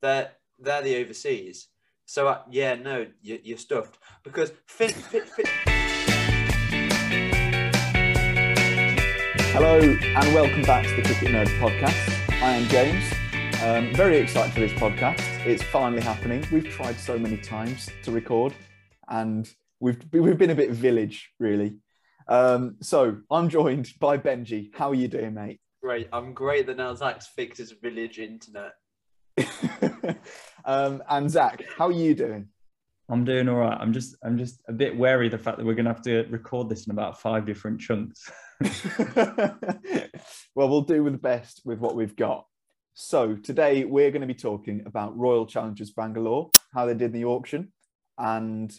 [0.00, 1.68] they're they're the overseas.
[2.06, 5.46] So uh, yeah, no, you, you're stuffed because Finn, Finn, Finn,
[9.52, 12.42] Hello and welcome back to the Cricket Nerds podcast.
[12.42, 13.04] I am James.
[13.62, 15.20] Um, very excited for this podcast.
[15.46, 16.44] It's finally happening.
[16.50, 18.54] We've tried so many times to record,
[19.08, 19.48] and
[19.80, 21.76] we've we've been a bit village really.
[22.26, 24.70] Um, so I'm joined by Benji.
[24.74, 25.60] How are you doing, mate?
[25.82, 26.08] great.
[26.12, 28.72] I'm great that now Zach's fixed his village internet.
[30.64, 32.48] um, and Zach, how are you doing?
[33.08, 33.76] I'm doing all right.
[33.80, 36.24] I'm just I'm just a bit wary of the fact that we're gonna have to
[36.30, 38.30] record this in about five different chunks.
[40.54, 42.46] well, we'll do with the best with what we've got.
[42.94, 47.24] So today we're going to be talking about Royal Challengers Bangalore, how they did the
[47.24, 47.72] auction,
[48.18, 48.72] and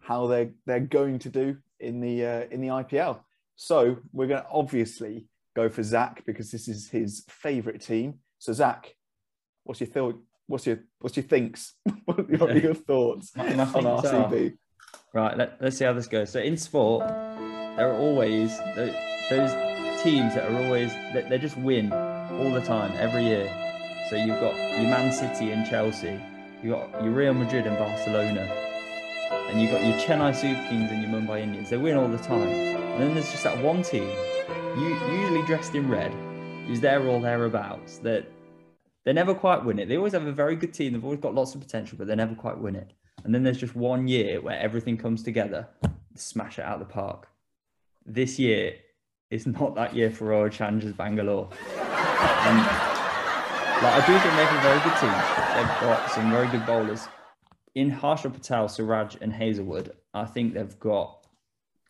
[0.00, 3.20] how they they're going to do in the uh, in the IPL.
[3.56, 8.20] So we're going to obviously go for Zach because this is his favourite team.
[8.38, 8.94] So Zach,
[9.66, 10.16] what's your thought?
[10.46, 11.74] What's your what's your thinks?
[12.04, 12.18] what
[12.50, 14.52] are your thoughts My- my on thinks are-
[15.12, 16.30] Right, let, let's see how this goes.
[16.30, 18.94] So in sport, there are always tho-
[19.30, 19.52] those
[20.02, 23.48] teams that are always that they just win all the time every year.
[24.10, 26.20] So you've got your Man City and Chelsea,
[26.62, 28.42] you've got your Real Madrid and Barcelona,
[29.48, 31.70] and you've got your Chennai Super Kings and your Mumbai Indians.
[31.70, 32.48] They win all the time.
[32.48, 34.08] And then there's just that one team,
[34.78, 36.12] you usually dressed in red,
[36.66, 38.26] who's there or thereabouts, that
[39.06, 39.88] they never quite win it.
[39.88, 40.92] They always have a very good team.
[40.92, 42.92] They've always got lots of potential, but they never quite win it.
[43.24, 45.68] And then there's just one year where everything comes together,
[46.16, 47.28] smash it out of the park.
[48.04, 48.74] This year
[49.30, 51.44] is not that year for Royal Challengers Bangalore.
[51.44, 51.86] Um,
[52.46, 52.58] and,
[53.80, 55.14] like, I do think they have a very good team.
[55.54, 57.06] They've got some very good bowlers.
[57.76, 61.26] In Harshal Patel, Siraj, and Hazlewood, I think they've got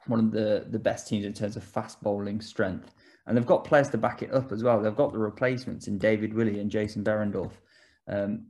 [0.06, 2.94] one of the, the best teams in terms of fast bowling strength.
[3.26, 4.80] And they've got players to back it up as well.
[4.80, 7.52] They've got the replacements in David Willey and Jason Behrendorff.
[8.08, 8.46] Um,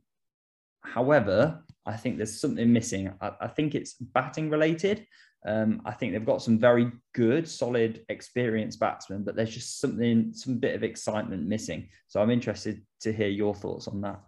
[0.83, 3.13] however, I think there's something missing.
[3.21, 5.07] I, I think it's batting related.
[5.47, 10.33] Um, I think they've got some very good, solid, experienced batsmen, but there's just something,
[10.35, 11.89] some bit of excitement missing.
[12.09, 14.21] So I'm interested to hear your thoughts on that.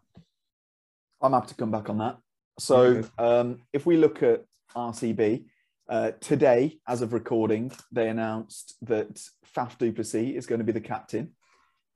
[1.21, 2.19] I'm happy to come back on that.
[2.61, 4.45] So, um, if we look at
[4.75, 5.45] RCB
[5.89, 9.21] uh, today, as of recording, they announced that
[9.57, 11.33] Faf du Plessis is going to be the captain.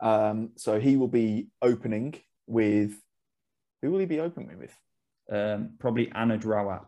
[0.00, 2.14] Um, so he will be opening
[2.47, 2.92] with
[3.82, 4.76] who will he be opening with?
[5.31, 6.86] Um, probably Anuj Rawat.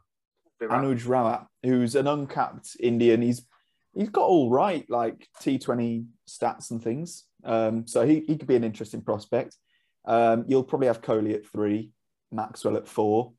[0.63, 3.21] Anuj Rawat, who's an uncapped Indian.
[3.21, 3.47] He's
[3.95, 7.25] he's got all right like T20 stats and things.
[7.45, 9.57] Um, so he, he could be an interesting prospect.
[10.07, 11.91] Um, you'll probably have Kohli at three,
[12.33, 13.33] Maxwell at four.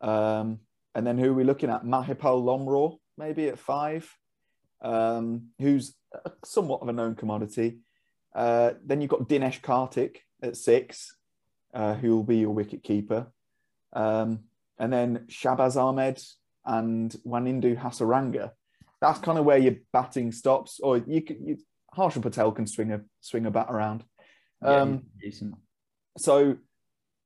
[0.00, 0.60] Um,
[0.94, 1.84] and then who are we looking at?
[1.84, 4.08] Mahipal Lomror, maybe at five,
[4.82, 5.94] um, who's
[6.44, 7.78] somewhat of a known commodity.
[8.34, 11.16] Uh, then you've got Dinesh Karthik at six,
[11.74, 13.26] uh, who will be your wicket keeper.
[13.92, 14.40] Um,
[14.78, 16.20] and then Shahbaz Ahmed
[16.64, 18.52] and Wanindu Hasaranga.
[19.00, 20.80] That's kind of where your batting stops.
[20.80, 21.58] Or you can, you,
[21.96, 24.04] Harshal Patel can swing a swing a bat around.
[24.62, 25.54] Um, decent.
[26.18, 26.56] so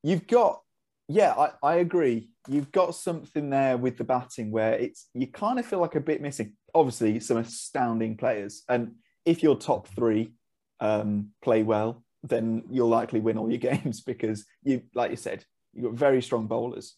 [0.02, 0.62] you've got,
[1.08, 2.30] yeah, I, I agree.
[2.48, 6.00] You've got something there with the batting where it's you kind of feel like a
[6.00, 6.54] bit missing.
[6.74, 8.94] Obviously, some astounding players, and
[9.24, 10.32] if your top three
[10.80, 15.44] um, play well, then you'll likely win all your games because you, like you said,
[15.72, 16.96] you've got very strong bowlers.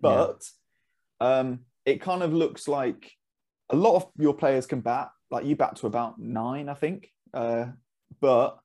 [0.00, 0.44] But
[1.20, 3.10] um, it kind of looks like
[3.70, 5.10] a lot of your players can bat.
[5.30, 7.10] Like you bat to about nine, I think.
[7.34, 7.66] Uh,
[8.20, 8.58] but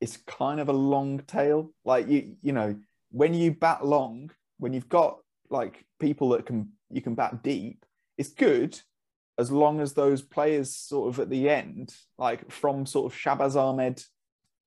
[0.00, 1.72] it's kind of a long tail.
[1.84, 2.76] Like you, you know,
[3.10, 7.84] when you bat long, when you've got like people that can you can bat deep,
[8.18, 8.80] it's good
[9.38, 13.56] as long as those players sort of at the end, like from sort of Shahbaz
[13.56, 14.02] Ahmed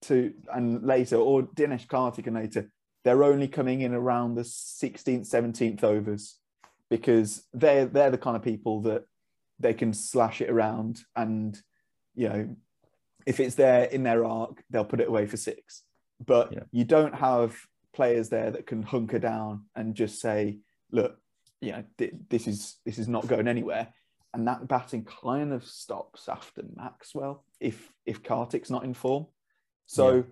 [0.04, 2.72] to and later, or Dinesh Karthik and later,
[3.04, 6.38] they're only coming in around the 16th, 17th overs
[6.90, 9.04] because they're they're the kind of people that
[9.60, 11.60] they can slash it around and
[12.16, 12.56] you know
[13.26, 15.84] if it's there in their arc they'll put it away for six
[16.24, 16.64] but Yeah.
[16.72, 17.56] you don't have
[17.94, 20.60] players there that can hunker down and just say
[20.92, 21.18] look
[21.62, 23.94] you know th- this is this is not going anywhere.
[24.36, 29.28] And that batting kind of stops after maxwell if if Karthik's not in form.
[29.86, 30.26] So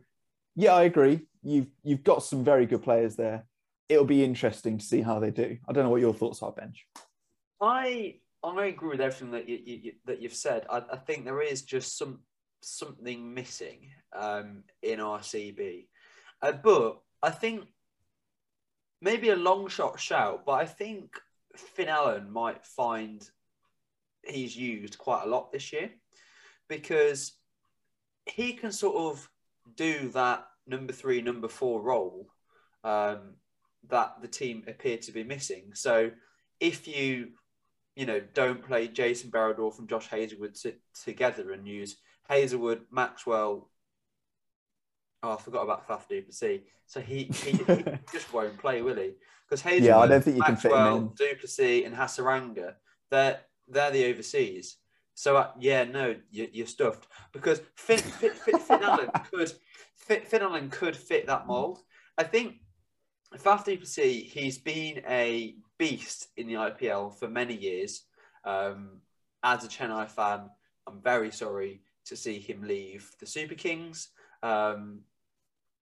[0.55, 1.21] yeah, i agree.
[1.43, 3.45] You've you've got some very good players there.
[3.87, 5.57] It'll be interesting to see how they do.
[5.67, 6.85] I don't know what your thoughts are bench
[7.61, 10.65] I I agree with everything that you, you, you- that you've said.
[10.69, 12.19] I, I think there is just some
[12.61, 15.87] something missing um, in RCB,
[16.41, 17.67] uh, but I think
[19.01, 20.45] maybe a long shot shout.
[20.45, 21.19] But I think
[21.55, 23.21] Finn Allen might find
[24.23, 25.89] he's used quite a lot this year
[26.69, 27.33] because
[28.25, 29.29] he can sort of
[29.75, 32.27] do that number three, number four role
[32.83, 33.35] um,
[33.89, 35.71] that the team appeared to be missing.
[35.73, 36.11] So
[36.59, 37.29] if you,
[37.95, 41.97] you know, don't play Jason Behrendorff and Josh Hazlewood t- together and use
[42.29, 43.70] Hazlewood, Maxwell,
[45.23, 46.61] oh, I forgot about Faf du Plessis.
[46.85, 49.11] So he, he, he just won't play, will he?
[49.47, 51.07] Because Hazlewood, Yeah, I don't think you can fit him Maxwell, in.
[51.15, 52.73] du Plessis and Hasaranga,
[53.09, 54.77] they're, they're the overseas.
[55.13, 59.51] So uh, yeah, no, you, you're stuffed because Finn, Finn, Finn, Finn Allen could
[59.95, 61.79] Finn, Finn Allen could fit that mold.
[62.17, 62.55] I think
[63.37, 68.03] Faf du Plessis, he's been a beast in the IPL for many years.
[68.45, 69.01] Um,
[69.43, 70.49] as a Chennai fan,
[70.87, 74.09] I'm very sorry to see him leave the Super Kings.
[74.43, 75.01] Um,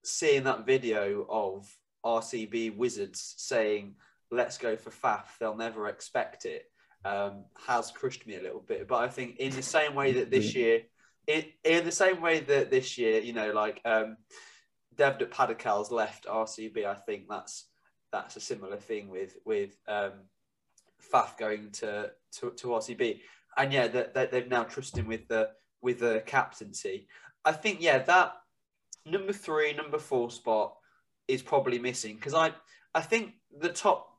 [0.03, 1.67] seeing that video of
[2.05, 3.95] RCB Wizards saying,
[4.31, 6.65] let's go for Faf, they'll never expect it,
[7.05, 8.87] um, has crushed me a little bit.
[8.87, 10.83] But I think in the same way that this year,
[11.27, 14.17] in, in the same way that this year, you know, like um,
[14.95, 17.65] Devdutt Padikkal's left RCB, I think that's
[18.11, 20.13] that's a similar thing with with um,
[21.13, 23.19] Faf going to, to to RCB,
[23.57, 25.49] and yeah, that they, they've now trusted him with the
[25.81, 27.07] with the captaincy.
[27.45, 28.33] I think yeah, that
[29.11, 30.75] number three, number four spot
[31.27, 32.53] is probably missing because I
[32.93, 34.09] I think the top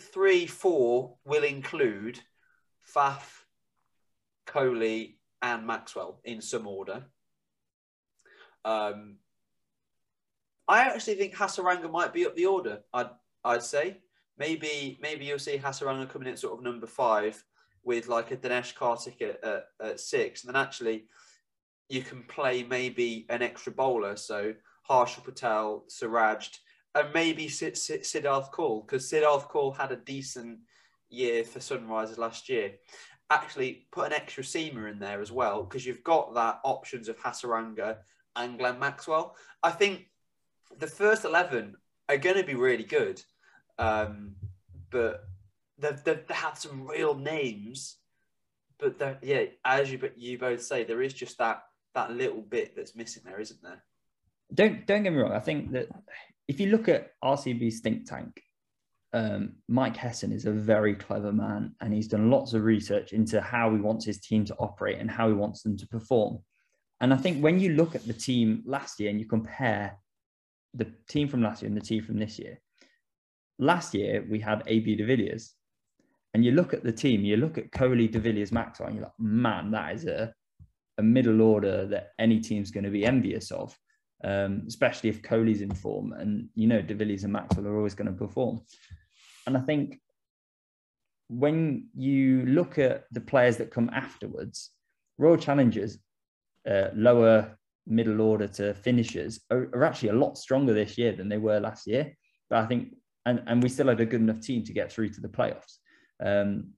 [0.00, 2.20] three, four will include
[2.94, 3.44] Faf,
[4.46, 7.04] Kohli, and Maxwell in some order.
[8.64, 9.16] Um,
[10.68, 12.80] I actually think Hasaranga might be up the order.
[12.92, 13.10] I'd
[13.44, 13.98] I'd say
[14.38, 17.42] maybe maybe you'll see Hasaranga coming in sort of number five
[17.82, 21.04] with like a Dinesh Karthik at, at, at six, and then actually
[21.90, 24.54] you can play maybe an extra bowler, so
[24.88, 26.48] Harshal Patel, Siraj,
[26.94, 30.60] and maybe Sid, Sid, Siddharth Kaul because Siddharth Kaul had a decent
[31.08, 32.74] year for Sunrisers last year.
[33.28, 37.18] Actually, put an extra seamer in there as well because you've got that options of
[37.18, 37.98] Hasaranga
[38.36, 39.34] and Glenn Maxwell.
[39.62, 40.06] I think
[40.78, 41.74] the first 11
[42.08, 43.20] are going to be really good.
[43.78, 44.36] Um,
[44.90, 45.24] but
[45.78, 47.96] they've, they've, they have some real names.
[48.78, 51.62] But yeah, as you, you both say, there is just that
[51.94, 53.82] that little bit that's missing there, isn't there?
[54.54, 55.32] don't don't get me wrong.
[55.32, 55.88] I think that
[56.48, 58.42] if you look at RCB's think tank,
[59.12, 63.40] um, Mike Hesson is a very clever man, and he's done lots of research into
[63.40, 66.38] how he wants his team to operate and how he wants them to perform.
[67.00, 69.96] And I think when you look at the team last year and you compare
[70.74, 72.60] the team from last year and the team from this year,
[73.58, 75.54] last year we had AB de Villiers,
[76.34, 79.04] and you look at the team, you look at Kohli, de Villiers, Maxwell, and you're
[79.04, 80.32] like, man, that is a
[81.00, 83.76] a middle order that any team's going to be envious of
[84.24, 86.12] um, especially if Kohli's in form.
[86.12, 88.60] And you know, De and Maxwell are always going to perform.
[89.46, 90.00] And I think
[91.28, 94.70] when you look at the players that come afterwards,
[95.18, 95.98] Royal Challengers,
[96.68, 97.56] uh, lower
[97.86, 101.60] middle order to finishers, are, are actually a lot stronger this year than they were
[101.60, 102.14] last year.
[102.48, 102.94] But I think,
[103.26, 105.76] and, and we still had a good enough team to get through to the playoffs.
[106.22, 106.70] Um,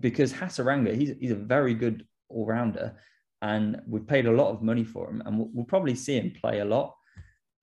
[0.00, 2.96] because Hasaranga, he's, he's a very good all rounder
[3.42, 6.32] and we've paid a lot of money for him, and we'll, we'll probably see him
[6.40, 6.94] play a lot.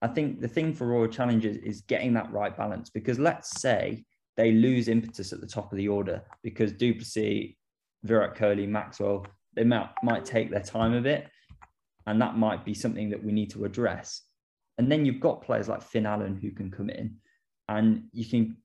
[0.02, 4.04] I think the thing for Royal Challengers is getting that right balance because let's say
[4.36, 7.54] they lose impetus at the top of the order because du Plessis,
[8.04, 11.28] Virat Kohli, Maxwell, they might, might take their time a bit,
[12.06, 14.22] and that might be something that we need to address.
[14.78, 17.16] And then you've got players like Finn Allen who can come in,
[17.68, 18.56] and you can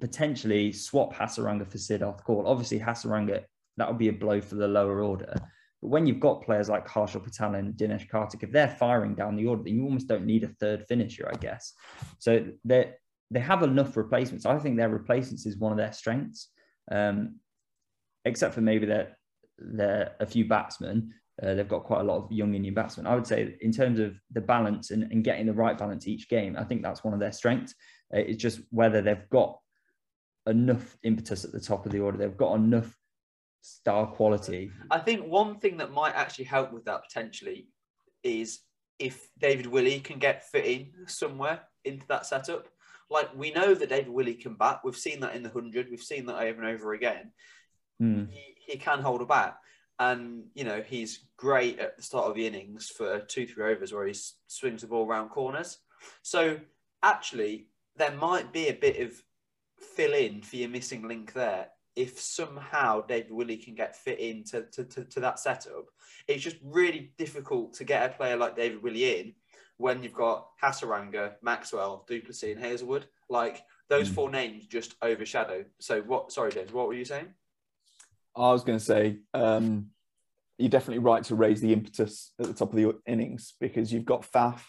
[0.00, 2.46] potentially swap Hasaranga for Siddharth Kaul.
[2.46, 3.44] Obviously, Hasaranga
[3.78, 5.32] that would be a blow for the lower order.
[5.80, 9.36] But when you've got players like Harshal Patel and Dinesh Karthik, if they're firing down
[9.36, 11.72] the order, then you almost don't need a third finisher, I guess.
[12.18, 12.92] So they
[13.30, 14.46] they have enough replacements.
[14.46, 16.48] I think their replacements is one of their strengths,
[16.90, 17.36] um,
[18.24, 19.18] except for maybe they're,
[19.58, 21.12] they're a few batsmen.
[21.42, 23.06] Uh, they've got quite a lot of young Indian batsmen.
[23.06, 26.28] I would say in terms of the balance and, and getting the right balance each
[26.28, 27.74] game, I think that's one of their strengths.
[28.12, 29.58] Uh, it's just whether they've got
[30.46, 32.16] enough impetus at the top of the order.
[32.16, 32.96] They've got enough
[33.60, 34.70] star quality.
[34.90, 37.68] I think one thing that might actually help with that potentially
[38.22, 38.60] is
[38.98, 42.68] if David Willey can get fit in somewhere into that setup.
[43.10, 44.80] Like we know that David Willey can bat.
[44.84, 45.88] We've seen that in the hundred.
[45.90, 47.32] We've seen that over and over again.
[47.98, 48.24] Hmm.
[48.30, 49.56] He, he can hold a bat,
[49.98, 53.92] and you know he's great at the start of the innings for two three overs
[53.92, 54.14] where he
[54.46, 55.78] swings the ball around corners.
[56.22, 56.58] So
[57.02, 59.14] actually, there might be a bit of
[59.96, 64.62] fill in for your missing link there if somehow David Willey can get fit into
[64.72, 65.86] to, to, to that setup.
[66.28, 69.34] It's just really difficult to get a player like David Willey in
[69.78, 73.06] when you've got Hasaranga, Maxwell, du Plessis, and Hazlewood.
[73.28, 74.14] Like those Mm.
[74.14, 75.64] four names just overshadow.
[75.80, 76.30] So what?
[76.32, 76.72] Sorry, James.
[76.72, 77.28] What were you saying?
[78.36, 79.90] I was going to say um,
[80.58, 84.04] you're definitely right to raise the impetus at the top of the innings because you've
[84.04, 84.60] got Faf,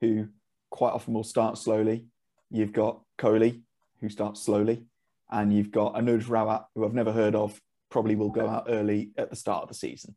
[0.00, 0.28] who
[0.70, 2.06] quite often will start slowly.
[2.50, 3.62] you've got Kohli,
[4.00, 4.84] who starts slowly,
[5.30, 9.10] and you've got Anuj Rawat, who I've never heard of, probably will go out early
[9.16, 10.14] at the start of the season.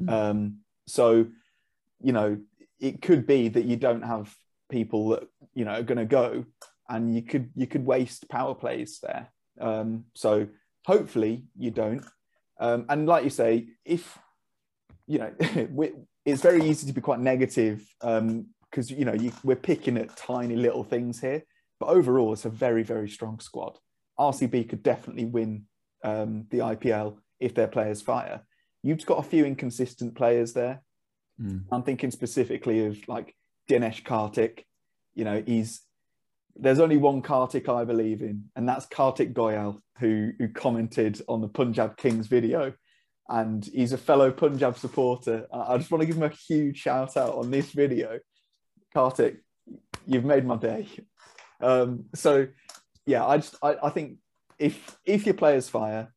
[0.00, 0.10] Mm.
[0.10, 0.56] Um,
[0.86, 1.26] so,
[2.00, 2.38] you know,
[2.80, 4.34] it could be that you don't have
[4.70, 6.44] people that you know are going to go,
[6.88, 9.28] and you could you could waste power plays there.
[9.60, 10.48] Um, so
[10.84, 12.04] hopefully you don't.
[12.60, 14.18] Um, and like you say, if
[15.06, 15.32] you know,
[15.70, 15.92] we,
[16.24, 20.56] it's very easy to be quite negative because you know you, we're picking at tiny
[20.56, 21.44] little things here.
[21.80, 23.78] But overall, it's a very very strong squad.
[24.18, 25.64] RCB could definitely win
[26.02, 28.42] um, the IPL if their players fire.
[28.82, 30.82] You've got a few inconsistent players there.
[31.40, 31.64] Mm.
[31.72, 33.34] I'm thinking specifically of like
[33.68, 34.64] Dinesh Karthik.
[35.14, 35.80] You know, he's
[36.56, 41.40] there's only one Kartik I believe in, and that's Kartik Goyal, who who commented on
[41.40, 42.72] the Punjab Kings video,
[43.28, 45.46] and he's a fellow Punjab supporter.
[45.52, 48.18] I just want to give him a huge shout out on this video,
[48.92, 49.38] Kartik.
[50.06, 50.88] You've made my day.
[51.60, 52.46] Um, so,
[53.06, 54.18] yeah, I just I, I think
[54.58, 56.12] if if your players fire,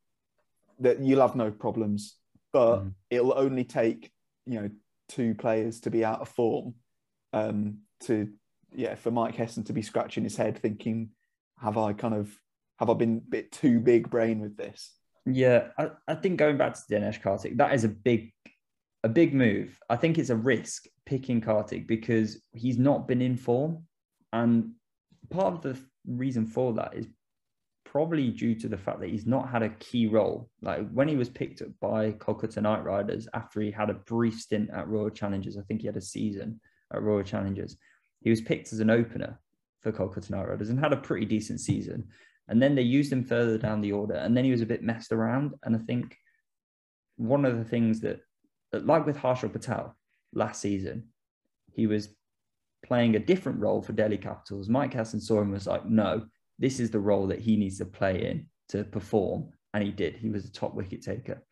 [0.80, 2.16] that you'll have no problems,
[2.52, 2.94] but Mm.
[3.10, 4.10] it'll only take
[4.46, 4.70] you know
[5.08, 6.74] two players to be out of form
[7.32, 8.28] um, to
[8.74, 11.10] yeah for Mike Hesson to be scratching his head thinking
[11.60, 12.30] have I kind of
[12.78, 14.94] have I been a bit too big brain with this
[15.26, 18.32] Yeah, I, I think going back to Dinesh Karthik, that is a big,
[19.04, 19.78] a big move.
[19.90, 23.84] I think it's a risk picking Karthik because he's not been in form,
[24.32, 24.72] and
[25.28, 25.78] part of the
[26.08, 27.06] reason for that is
[27.84, 30.50] probably due to the fact that he's not had a key role.
[30.60, 34.40] Like when he was picked up by Kolkata Knight Riders after he had a brief
[34.40, 36.60] stint at Royal Challengers, I think he had a season
[36.92, 37.76] at Royal Challengers.
[38.20, 39.40] He was picked as an opener
[39.80, 42.08] for Kolkata Knight Riders and had a pretty decent season.
[42.48, 44.82] And then they used him further down the order, and then he was a bit
[44.82, 45.52] messed around.
[45.62, 46.16] And I think
[47.16, 48.20] one of the things that,
[48.72, 49.94] like with Harshal Patel
[50.32, 51.08] last season,
[51.72, 52.08] he was
[52.88, 54.68] playing a different role for Delhi Capitals.
[54.68, 56.24] Mike Hesson saw him was like, no,
[56.58, 59.50] this is the role that he needs to play in to perform.
[59.74, 60.16] And he did.
[60.16, 61.42] He was a top wicket taker.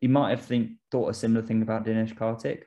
[0.00, 2.62] He might have think, thought a similar thing about Dinesh Karthik.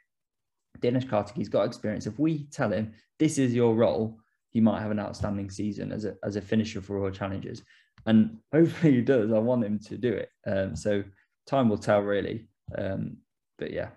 [0.80, 2.06] Dinesh Karthik, he's got experience.
[2.06, 4.20] If we tell him this is your role,
[4.52, 7.64] he might have an outstanding season as a, as a finisher for Royal Challengers.
[8.06, 9.32] And hopefully he does.
[9.32, 10.30] I want him to do it.
[10.46, 11.04] Um, so
[11.48, 12.48] time will tell, really.
[12.78, 13.18] Um,
[13.58, 13.90] but yeah,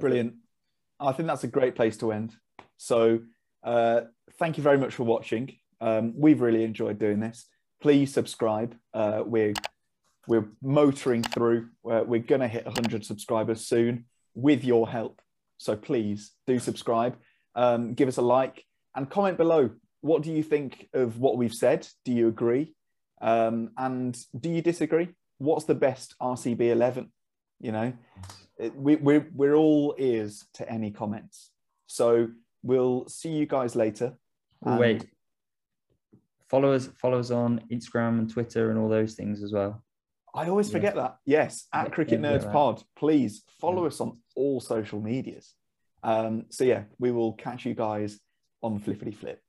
[0.00, 0.34] brilliant
[1.00, 2.36] I think that's a great place to end
[2.80, 3.20] so
[3.62, 4.00] uh,
[4.38, 5.54] thank you very much for watching.
[5.82, 7.44] Um, we've really enjoyed doing this.
[7.82, 8.74] Please subscribe.
[8.94, 9.52] Uh, we're
[10.26, 11.68] we're motoring through.
[11.82, 15.20] We're, we're gonna hit 100 subscribers soon with your help.
[15.58, 17.18] So please do subscribe.
[17.54, 18.64] Um, give us a like
[18.96, 19.68] and comment below.
[20.00, 21.86] What do you think of what we've said?
[22.06, 22.74] Do you agree?
[23.20, 25.08] Um, and do you disagree?
[25.36, 27.12] What's the best rcb 11
[27.60, 27.92] you know
[28.74, 31.50] we, we're, we're all ears to any comments.
[31.86, 32.28] So
[32.62, 34.14] we'll see you guys later
[34.64, 35.06] And- wait.
[36.48, 39.84] Follow us, follow us on Instagram and Twitter and all those things as well.
[40.34, 40.72] I always Yeah.
[40.72, 41.18] forget that.
[41.24, 42.50] Yes, at Yeah, Cricket Nerds.
[42.52, 43.88] Pod, please follow Yeah.
[43.88, 45.54] us on all social medias.
[46.02, 48.18] Um, so yeah, we will catch you guys
[48.62, 49.40] on Flippity Flip.